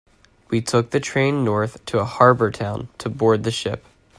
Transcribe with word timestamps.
We 0.49 0.61
took 0.61 0.89
the 0.89 0.99
train 0.99 1.43
north 1.45 1.85
to 1.85 1.99
a 1.99 2.05
harbor 2.05 2.49
town 2.49 2.89
to 2.97 3.07
board 3.07 3.43
the 3.43 3.51
ship. 3.51 3.85